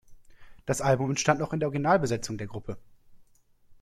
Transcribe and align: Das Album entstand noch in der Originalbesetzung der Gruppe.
Das 0.65 0.81
Album 0.81 1.11
entstand 1.11 1.39
noch 1.39 1.53
in 1.53 1.59
der 1.59 1.67
Originalbesetzung 1.69 2.39
der 2.39 2.47
Gruppe. 2.47 2.75